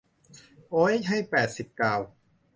[0.69, 1.99] โอ๊ย ให้แปดสิบดาว